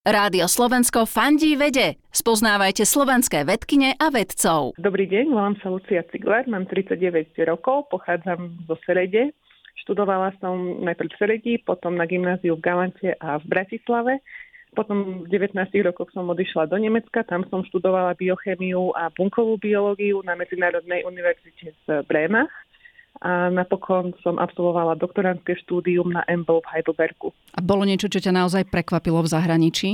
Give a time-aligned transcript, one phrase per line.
[0.00, 2.00] Rádio Slovensko fandí vede.
[2.08, 4.72] Spoznávajte slovenské vedkine a vedcov.
[4.80, 9.36] Dobrý deň, volám sa Lucia Cigler, mám 39 rokov, pochádzam zo Serede.
[9.84, 14.24] Študovala som najprv v Seredi, potom na gymnáziu v Galante a v Bratislave.
[14.72, 20.24] Potom v 19 rokoch som odišla do Nemecka, tam som študovala biochemiu a bunkovú biológiu
[20.24, 22.48] na Medzinárodnej univerzite v Brémach
[23.20, 27.34] a napokon som absolvovala doktorantské štúdium na MBO v Heidelbergu.
[27.52, 29.90] A bolo niečo, čo ťa naozaj prekvapilo v zahraničí?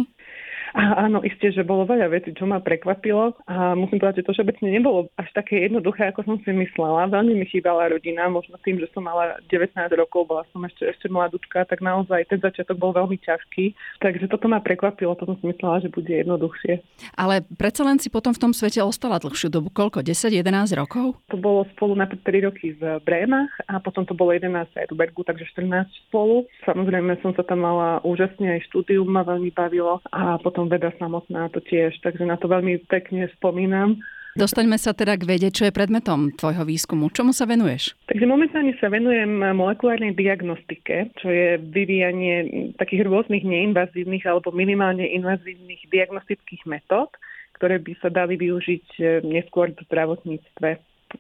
[0.76, 4.34] A áno, isté, že bolo veľa vecí, čo ma prekvapilo a musím povedať, že to
[4.36, 7.08] všeobecne nebolo až také jednoduché, ako som si myslela.
[7.08, 11.08] Veľmi mi chýbala rodina, možno tým, že som mala 19 rokov, bola som ešte, ešte
[11.08, 13.72] mladúčka, tak naozaj ten začiatok bol veľmi ťažký.
[14.04, 16.84] Takže toto ma prekvapilo, to som si myslela, že bude jednoduchšie.
[17.16, 20.04] Ale predsa len si potom v tom svete ostala dlhšiu dobu, koľko?
[20.04, 21.16] 10-11 rokov?
[21.32, 25.24] To bolo spolu na 3 roky v Brémach a potom to bolo 11 v Edbergu,
[25.24, 26.44] takže 14 spolu.
[26.68, 30.92] Samozrejme som sa tam mala úžasne, aj štúdium ma veľmi bavilo a potom potom veda
[31.00, 33.98] samotná to tiež, takže na to veľmi pekne spomínam.
[34.36, 37.08] Dostaňme sa teda k vede, čo je predmetom tvojho výskumu.
[37.08, 37.96] Čomu sa venuješ?
[38.04, 45.88] Takže momentálne sa venujem molekulárnej diagnostike, čo je vyvíjanie takých rôznych neinvazívnych alebo minimálne invazívnych
[45.88, 47.08] diagnostických metód,
[47.56, 50.68] ktoré by sa dali využiť e, neskôr v zdravotníctve.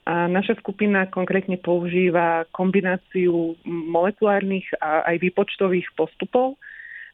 [0.04, 6.60] A naša skupina konkrétne používa kombináciu molekulárnych a aj výpočtových postupov,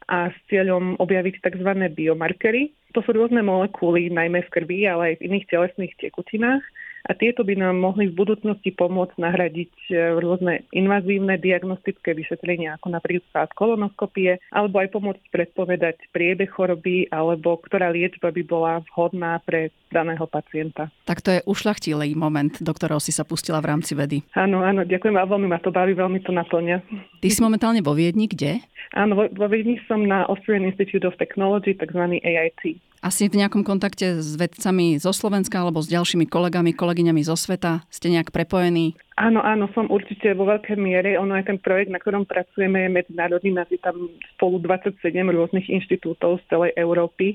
[0.09, 1.71] a s cieľom objaviť tzv.
[1.93, 2.73] biomarkery.
[2.97, 6.65] To sú rôzne molekuly, najmä v krvi, ale aj v iných telesných tekutinách
[7.13, 12.97] a tieto by nám mohli v budúcnosti pomôcť nahradiť e, rôzne invazívne diagnostické vyšetrenia, ako
[12.97, 19.69] napríklad kolonoskopie, alebo aj pomôcť predpovedať priebeh choroby, alebo ktorá liečba by bola vhodná pre
[19.93, 20.89] daného pacienta.
[21.05, 24.25] Tak to je ušlachtilý moment, do ktorého si sa pustila v rámci vedy.
[24.33, 26.81] Áno, áno, ďakujem a veľmi ma to baví, veľmi to naplňa.
[27.21, 28.65] Ty si momentálne vo Viedni, kde?
[28.97, 32.01] Áno, vo, vo Viedni som na Austrian Institute of Technology, tzv.
[32.25, 32.81] AIT.
[33.03, 37.83] Asi v nejakom kontakte s vedcami zo Slovenska alebo s ďalšími kolegami, kolegyňami zo sveta?
[37.91, 38.95] Ste nejak prepojení?
[39.19, 41.19] Áno, áno, som určite vo veľkej miere.
[41.19, 44.07] Ono je ten projekt, na ktorom pracujeme, je medzinárodný, nás je tam
[44.39, 47.35] spolu 27 rôznych inštitútov z celej Európy.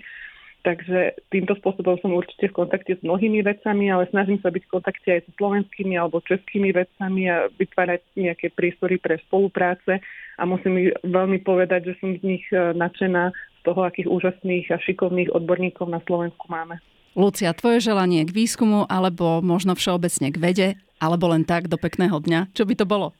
[0.65, 4.73] Takže týmto spôsobom som určite v kontakte s mnohými vecami, ale snažím sa byť v
[4.73, 10.03] kontakte aj so slovenskými alebo českými vecami a vytvárať nejaké priestory pre spolupráce.
[10.37, 13.31] A musím veľmi povedať, že som z nich eh, nadšená
[13.63, 16.79] toho, akých úžasných a šikovných odborníkov na Slovensku máme.
[17.17, 20.67] Lucia, tvoje želanie k výskumu alebo možno všeobecne k vede,
[21.01, 23.17] alebo len tak do pekného dňa, čo by to bolo?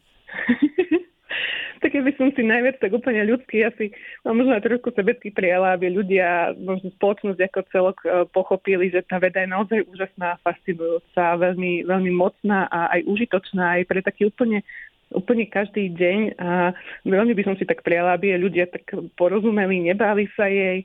[1.97, 3.89] Keby som si najviac tak úplne ľudský, asi
[4.21, 9.17] mám možno trošku sebecky prijala, aby ľudia, možno spoločnosť ako celok e, pochopili, že tá
[9.17, 14.61] veda je naozaj úžasná, fascinujúca, veľmi, veľmi mocná a aj užitočná aj pre taký úplne
[15.07, 16.75] úplne každý deň a
[17.07, 20.83] veľmi by som si tak prijala, aby ľudia tak porozumeli, nebáli sa jej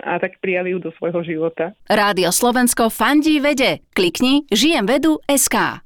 [0.00, 1.76] a tak prijali ju do svojho života.
[1.84, 3.84] Rádio Slovensko fandí vede.
[3.92, 5.84] Klikni žijem vedu SK.